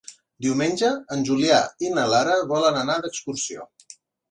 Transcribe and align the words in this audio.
Diumenge 0.45 0.89
en 1.17 1.25
Julià 1.27 1.59
i 1.89 1.93
na 1.99 2.07
Lara 2.15 2.39
volen 2.55 2.83
anar 2.83 2.99
d'excursió. 3.07 3.71